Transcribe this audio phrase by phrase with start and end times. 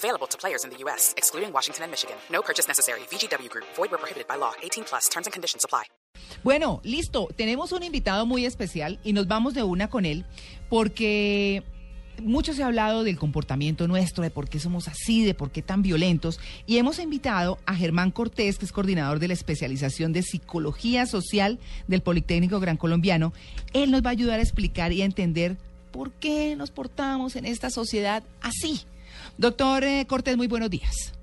[0.00, 2.16] Available to players in the U.S., excluding Washington and Michigan.
[2.32, 3.00] No purchase necessary.
[3.10, 3.66] VGW Group.
[3.76, 4.52] Void where prohibited by law.
[4.62, 5.10] 18 plus.
[5.10, 5.84] Terms and conditions apply.
[6.42, 7.28] Bueno, listo.
[7.36, 10.24] Tenemos un invitado muy especial y nos vamos de una con él
[10.70, 11.62] porque
[12.22, 15.60] mucho se ha hablado del comportamiento nuestro, de por qué somos así, de por qué
[15.60, 16.40] tan violentos.
[16.66, 21.58] Y hemos invitado a Germán Cortés, que es coordinador de la especialización de psicología social
[21.88, 23.32] del Politécnico Gran Colombiano.
[23.72, 25.56] Él nos va a ayudar a explicar y a entender
[25.90, 28.80] por qué nos portamos en esta sociedad así.
[29.40, 31.14] Doctor eh, Cortés, muy buenos días.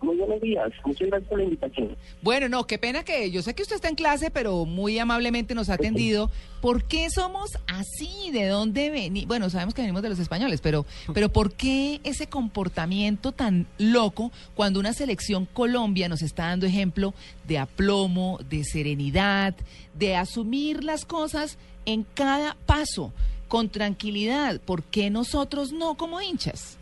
[0.00, 1.96] Muy buenos días, muchas gracias por la invitación.
[2.20, 5.54] Bueno, no, qué pena que yo sé que usted está en clase, pero muy amablemente
[5.54, 6.32] nos ha atendido.
[6.60, 8.32] ¿Por qué somos así?
[8.32, 9.28] ¿De dónde venimos?
[9.28, 14.32] Bueno, sabemos que venimos de los españoles, pero, pero ¿por qué ese comportamiento tan loco
[14.56, 17.14] cuando una selección Colombia nos está dando ejemplo
[17.46, 19.54] de aplomo, de serenidad,
[19.94, 23.12] de asumir las cosas en cada paso,
[23.46, 24.60] con tranquilidad?
[24.60, 26.77] ¿Por qué nosotros no como hinchas?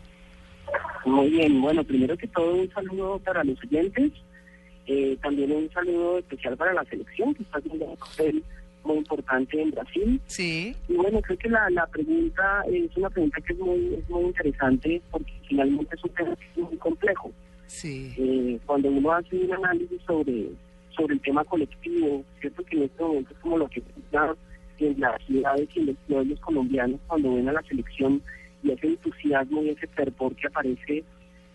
[1.05, 4.11] Muy bien, bueno, primero que todo un saludo para los oyentes,
[4.87, 8.43] eh, también un saludo especial para la selección que está haciendo un papel
[8.83, 10.21] muy importante en Brasil.
[10.27, 10.75] Sí.
[10.87, 14.25] Y bueno, creo que la, la pregunta es una pregunta que es muy, es muy
[14.25, 17.31] interesante porque finalmente es un tema que es muy complejo.
[17.67, 18.13] Sí.
[18.17, 20.47] Eh, cuando uno hace un análisis sobre,
[20.95, 24.35] sobre el tema colectivo, cierto que en este momento es como lo que pasa
[24.79, 28.21] en las ciudades y en los pueblos colombianos cuando ven a la selección
[28.63, 31.03] y ese entusiasmo y ese fervor que aparece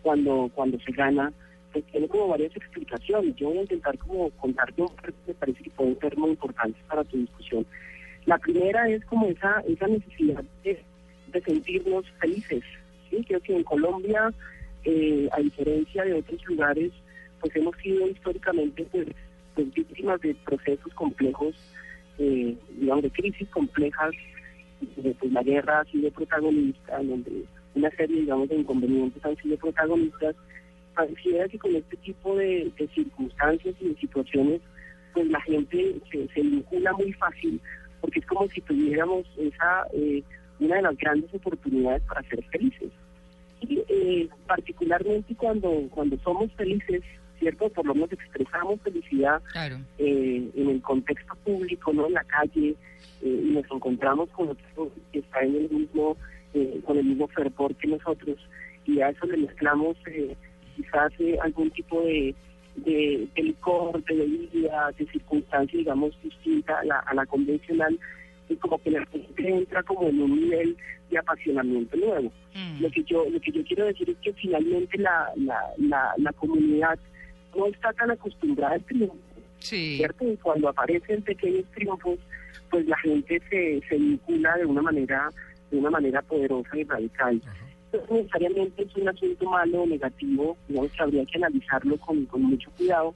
[0.02, 1.32] cuando cuando se gana,
[1.72, 3.36] pues tiene como varias explicaciones.
[3.36, 4.84] Yo voy a intentar como un par que
[5.26, 7.66] me parece que pueden ser muy importantes para tu discusión.
[8.26, 10.82] La primera es como esa esa necesidad de,
[11.44, 12.62] sentirnos felices.
[13.10, 13.24] ¿sí?
[13.26, 14.32] Creo que en Colombia,
[14.84, 16.92] eh, a diferencia de otros lugares,
[17.40, 19.08] pues hemos sido históricamente pues,
[19.54, 21.54] pues, víctimas de procesos complejos,
[22.18, 24.12] eh, digamos, de crisis complejas
[24.94, 27.44] pues, la guerra ha sido protagonista, donde
[27.74, 30.36] una serie, digamos, de inconvenientes han sido protagonistas,
[30.94, 34.60] pareciera que con este tipo de, circunstancias y de situaciones,
[35.14, 37.60] pues la gente se, se, vincula muy fácil,
[38.00, 40.22] porque es como si tuviéramos esa eh,
[40.58, 42.90] una de las grandes oportunidades para ser felices.
[43.60, 47.02] Y eh, particularmente cuando, cuando somos felices,
[47.42, 47.68] ¿cierto?
[47.70, 49.78] Por lo menos expresamos felicidad Claro.
[49.98, 52.76] eh, en el contexto público, no en la calle,
[53.22, 56.16] eh, y nos encontramos con otros que están en el mismo,
[56.54, 58.38] eh, con el mismo fervor que nosotros,
[58.86, 60.36] y a eso le mezclamos eh,
[60.76, 62.32] quizás eh, algún tipo de,
[62.76, 67.98] de, de licor, de bebida, de circunstancia, digamos, distinta a la, a la convencional,
[68.48, 70.76] y como que la gente entra como en un nivel
[71.10, 72.32] de apasionamiento nuevo.
[72.54, 72.82] Mm.
[72.82, 76.32] Lo que yo lo que yo quiero decir es que finalmente la, la, la, la
[76.34, 76.98] comunidad
[77.56, 79.16] no está tan acostumbrada al triunfo,
[79.58, 79.96] Sí.
[79.98, 80.26] ¿cierto?
[80.26, 82.18] Y cuando aparecen pequeños triunfos,
[82.70, 85.28] pues la gente se, se vincula de una manera
[85.70, 87.40] de una manera poderosa y radical.
[87.92, 92.42] No necesariamente es un asunto malo o negativo, digamos que habría que analizarlo con, con
[92.42, 93.14] mucho cuidado,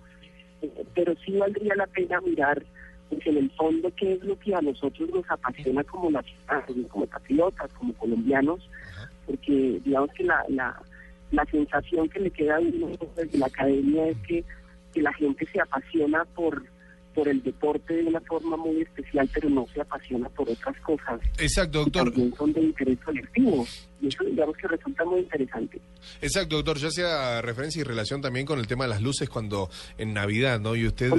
[0.63, 2.63] eh, pero sí valdría la pena mirar
[3.11, 7.07] pues, en el fondo qué es lo que a nosotros nos apasiona como nacionales, como
[7.07, 8.69] patriotas, como colombianos,
[9.27, 10.83] porque digamos que la, la,
[11.31, 14.45] la sensación que le queda a uno desde la academia es que,
[14.93, 16.63] que la gente se apasiona por
[17.17, 21.19] por el deporte de una forma muy especial, pero no se apasiona por otras cosas
[21.39, 22.13] Exacto, que doctor.
[22.13, 23.67] también son de interés colectivo.
[24.03, 25.81] Y eso digamos que resulta muy interesante.
[26.21, 26.77] Exacto, doctor.
[26.77, 30.61] Ya hacía referencia y relación también con el tema de las luces cuando en Navidad,
[30.61, 30.77] ¿no?
[30.77, 31.11] Y usted,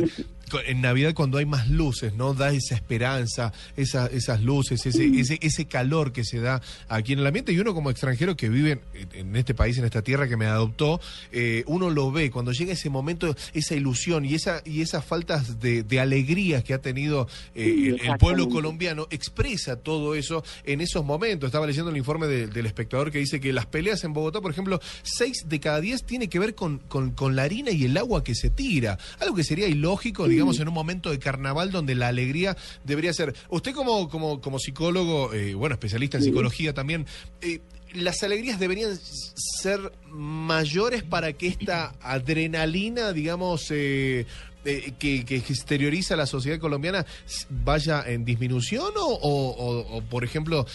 [0.65, 2.33] en Navidad cuando hay más luces, ¿no?
[2.33, 7.19] Da esa esperanza, esa, esas luces, ese, ese, ese calor que se da aquí en
[7.19, 7.51] el ambiente.
[7.51, 10.45] Y uno como extranjero que vive en, en este país, en esta tierra que me
[10.45, 10.99] adoptó,
[11.31, 15.59] eh, uno lo ve cuando llega ese momento, esa ilusión y esa y esas faltas
[15.59, 20.81] de, de alegrías que ha tenido eh, Sí, el- pueblo colombiano, expresa todo eso en
[20.81, 21.47] esos momentos.
[21.47, 24.51] Estaba leyendo el informe de- del espectador que dice que las peleas en Bogotá, por
[24.51, 27.97] ejemplo, seis de cada diez tiene que ver con, con, con la harina y el
[27.97, 28.97] agua que se tira.
[29.19, 33.33] Algo que sería ilógico, digamos, en un momento de carnaval donde la alegría debería ser.
[33.49, 37.05] Usted como, como, como psicólogo, eh, bueno, especialista en psicología también,
[37.41, 37.59] eh,
[37.93, 39.79] las alegrías deberían ser
[40.11, 44.25] mayores para que esta adrenalina, digamos, eh,
[44.65, 47.05] eh, que, que exterioriza la sociedad colombiana
[47.49, 50.65] vaya en disminución o, o- o- o, por ejemplo,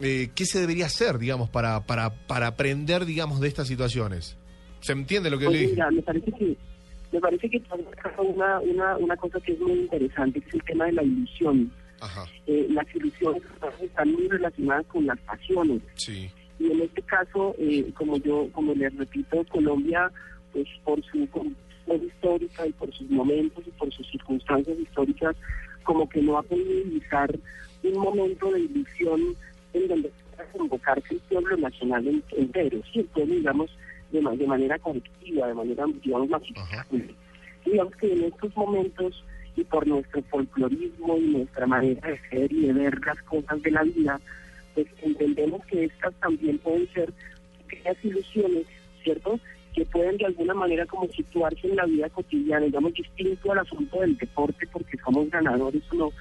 [0.00, 4.36] eh, qué se debería hacer, digamos, para, para, para aprender, digamos, de estas situaciones?
[4.80, 5.72] ¿Se entiende lo que le Pues dije?
[5.72, 6.56] mira, me parece que
[7.12, 7.62] Me parece que
[8.18, 11.72] una, una, una cosa que es muy interesante, que es el tema de la ilusión.
[12.00, 12.24] Ajá.
[12.46, 13.42] Eh, las ilusiones
[13.82, 15.80] están muy relacionadas con las pasiones.
[15.94, 16.30] Sí.
[16.58, 20.10] Y en este caso, eh, como yo, como les repito, Colombia,
[20.52, 25.34] pues por su condición histórica y por sus momentos y por sus circunstancias históricas,
[25.84, 27.34] como que no ha podido utilizar
[27.84, 29.20] un momento de ilusión
[29.72, 33.70] en donde pueda convocarse el pueblo nacional en- entero, sí, el pueblo, digamos,
[34.12, 36.86] de, de manera colectiva, de manera, digamos, masificada.
[37.64, 39.24] Digamos que en estos momentos,
[39.56, 43.70] y por nuestro folclorismo y nuestra manera de ser y de ver las cosas de
[43.70, 44.20] la vida,
[44.74, 47.12] pues entendemos que estas también pueden ser
[47.66, 48.66] pequeñas ilusiones,
[49.02, 49.40] ¿cierto?
[49.74, 54.00] Que pueden de alguna manera como situarse en la vida cotidiana, digamos, distinto al asunto
[54.00, 56.12] del deporte porque somos ganadores o no,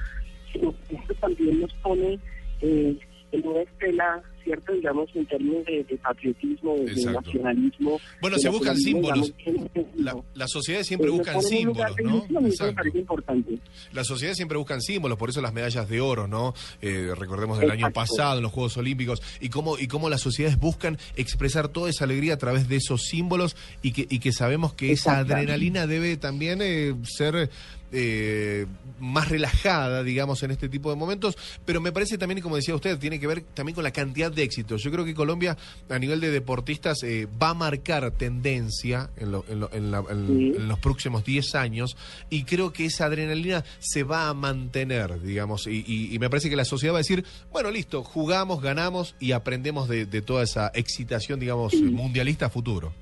[0.52, 2.20] sino esto también nos pone
[2.62, 2.98] eh,
[3.32, 4.72] en una estela, ¿cierto?
[4.72, 8.00] Digamos, en términos de, de patriotismo, de, nacionalismo.
[8.22, 9.34] Bueno, de se buscan símbolos.
[9.38, 12.10] digamos, La, las sociedades siempre eh, nos buscan símbolos, ¿no?
[12.10, 12.76] ilusión, y eso me Exacto.
[12.76, 13.60] parece importante.
[13.92, 16.54] Las sociedades siempre buscan símbolos, por eso las medallas de oro, ¿no?
[16.82, 20.58] Eh, recordemos del año pasado en los Juegos Olímpicos y cómo y cómo las sociedades
[20.58, 24.74] buscan expresar toda esa alegría a través de esos símbolos y que y que sabemos
[24.74, 27.50] que esa adrenalina debe también eh, ser
[27.92, 28.66] eh,
[29.00, 32.98] más relajada, digamos, en este tipo de momentos, pero me parece también, como decía usted,
[32.98, 34.82] tiene que ver también con la cantidad de éxitos.
[34.82, 35.58] Yo creo que Colombia,
[35.90, 40.04] a nivel de deportistas, eh, va a marcar tendencia en, lo- en lo- en la-
[40.10, 40.54] en- Sí.
[40.56, 41.98] en los próximos 10 años
[42.30, 46.50] y creo que esa adrenalina se va a mantener, digamos, y, y- y me parece
[46.50, 50.44] que la sociedad va a decir, bueno, listo, jugamos, ganamos y aprendemos de, de toda
[50.44, 51.82] esa excitación, digamos, Sí.
[51.84, 52.94] mundialista a futuro.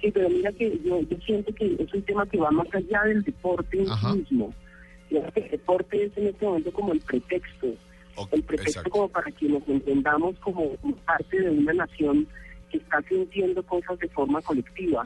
[0.00, 3.02] Sí, pero mira que yo, yo siento que es un tema que va más allá
[3.04, 4.12] del deporte en Ajá.
[4.12, 4.54] sí mismo.
[5.10, 7.68] El deporte es en este momento como el pretexto,
[8.32, 8.90] El pretexto exacto.
[8.90, 12.26] como para que nos entendamos como parte de una nación
[12.70, 15.04] que está sintiendo cosas de forma colectiva.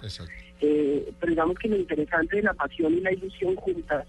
[0.61, 4.07] Eh, pero digamos que lo interesante de la pasión y la ilusión juntas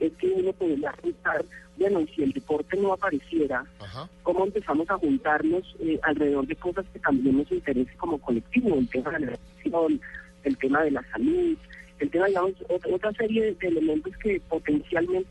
[0.00, 1.44] es que uno podría juntar,
[1.78, 4.08] bueno, y si el deporte no apareciera, Ajá.
[4.22, 8.88] cómo empezamos a juntarnos eh, alrededor de cosas que también nos interesen como colectivo, el
[8.88, 10.00] tema de la educación,
[10.42, 11.56] el tema de la salud,
[12.00, 15.28] el tema, digamos, otra, serie de, elementos que potencialmente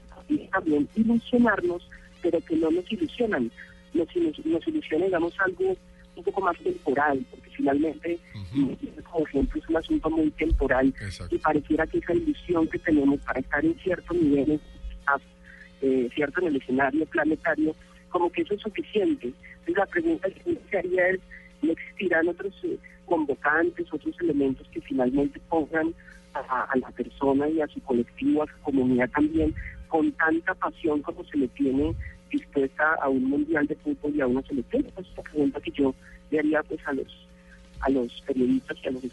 [0.52, 1.88] también ilusionarnos,
[2.24, 3.52] pero que no nos ilusionan,
[3.94, 4.08] nos,
[4.46, 5.76] nos ilusiona, digamos, algo
[6.16, 8.20] un poco más temporal, porque finalmente,
[8.56, 11.36] y como ejemplo, es un asunto muy temporal Exacto.
[11.36, 14.62] y pareciera que esa ilusión que tenemos para estar en ciertos niveles,
[15.82, 17.76] eh, cierto en el escenario planetario,
[18.10, 19.34] como que eso es suficiente.
[19.60, 21.20] Entonces la pregunta que se haría es,
[21.62, 25.94] ¿no existirán otros eh, convocantes, otros elementos que finalmente pongan
[26.34, 29.54] a, a la persona y a su colectivo, a su comunidad también,
[29.88, 31.94] con tanta pasión como se le tiene
[32.34, 34.86] dispuesta a un mundial de fútbol y a una selección?
[34.86, 35.96] Esa es la pregunta que yo
[36.32, 37.08] le haría pues a los
[37.82, 39.04] a los periodistas y a los.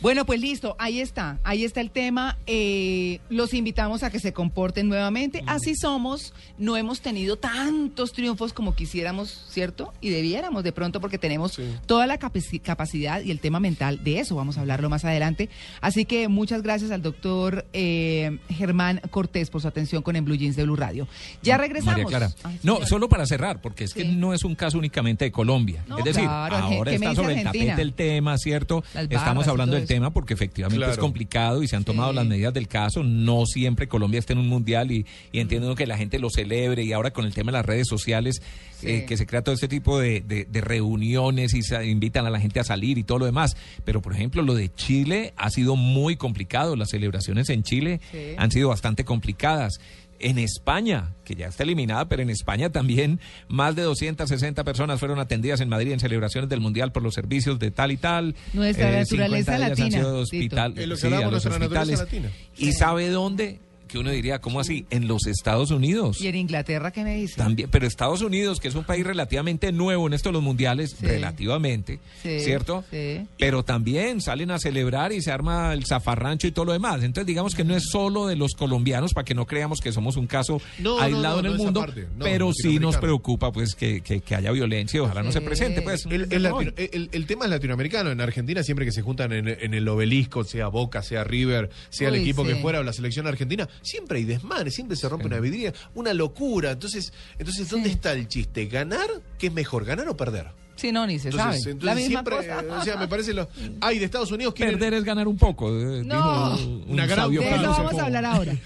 [0.00, 2.38] Bueno, pues listo, ahí está, ahí está el tema.
[2.46, 5.42] Eh, los invitamos a que se comporten nuevamente.
[5.46, 9.92] Así somos, no hemos tenido tantos triunfos como quisiéramos, ¿cierto?
[10.00, 11.64] Y debiéramos de pronto porque tenemos Sí.
[11.86, 14.36] toda la capaci- capacidad y el tema mental de eso.
[14.36, 15.48] Vamos a hablarlo más adelante.
[15.80, 20.36] Así que muchas gracias al doctor eh, Germán Cortés por su atención con En Blue
[20.36, 21.08] Jeans de Blue Radio.
[21.42, 21.94] Ya regresamos.
[21.94, 22.30] María Clara.
[22.44, 25.84] Ay, No, solo para cerrar, porque es que no es un caso únicamente de Colombia.
[25.88, 28.84] No, es decir, claro, ahora ¿qué me está sobre el tapete el tema, ¿cierto?
[28.94, 29.87] Barras Estamos hablando del.
[29.88, 32.16] Tema porque efectivamente es complicado y se han tomado Sí.
[32.16, 33.02] las medidas del caso.
[33.02, 36.84] No siempre Colombia está en un mundial y, y entiendo que la gente lo celebre
[36.84, 38.40] y ahora con el tema de las redes sociales,
[38.78, 38.86] Sí.
[38.88, 42.30] eh, que se crea todo este tipo de, de- de reuniones y se invitan a
[42.30, 43.56] la gente a salir y todo lo demás.
[43.84, 46.76] Pero, por ejemplo, lo de Chile ha sido muy complicado.
[46.76, 48.18] Las celebraciones en Chile Sí.
[48.36, 49.80] han sido bastante complicadas.
[50.20, 55.18] En España, que ya está eliminada, pero en España también más de 260 personas fueron
[55.18, 58.34] atendidas en Madrid en celebraciones del Mundial por los servicios de tal y tal.
[58.52, 60.36] Nuestra naturaleza 50 de ellas han latina, sido de Tito.
[60.56, 62.30] hospital, Es lo que sí, hablamos a de los naturaleza hospitales.
[62.32, 62.48] latina.
[62.56, 63.60] ¿Y sabe dónde?
[63.88, 64.86] Que uno diría, ¿cómo así?
[64.90, 66.20] En los Estados Unidos.
[66.20, 67.36] ¿Y en Inglaterra qué me dice?
[67.36, 70.90] También, pero Estados Unidos, que es un país relativamente nuevo en esto de los mundiales,
[70.98, 71.06] Sí.
[71.06, 72.84] relativamente, Sí, ¿cierto?
[72.90, 73.26] sí.
[73.38, 77.02] Pero también salen a celebrar y se arma el zafarrancho y todo lo demás.
[77.02, 80.16] Entonces, digamos que no es solo de los colombianos, para que no creamos que somos
[80.16, 81.86] un caso No, aislado no, en el mundo,
[82.18, 85.82] pero sí nos preocupa pues que, que- que haya violencia y ojalá no se presente.
[85.82, 88.10] Pues, El, el latino- el- el tema es latinoamericano.
[88.10, 92.08] En Argentina, siempre que se juntan en, en el obelisco, sea Boca, sea River, sea
[92.08, 92.52] el equipo sí.
[92.52, 96.12] que fuera o la selección argentina, siempre hay desmanes, siempre se rompe una vidriera, una
[96.14, 96.72] locura.
[96.72, 97.94] Entonces, entonces ¿dónde Sí.
[97.94, 98.66] está el chiste?
[98.66, 99.08] ¿Ganar?
[99.38, 100.46] ¿Qué es mejor, ganar o perder?
[100.76, 101.72] Sí, no, ni se Entonces, sabe.
[101.72, 102.78] entonces La misma siempre, cosa.
[102.80, 103.48] o sea, me parece lo.
[103.80, 106.56] Ay, de Estados Unidos quieren- Perder es ganar un poco, eh, No.
[106.86, 108.56] Una gran De eso vamos a hablar ahora.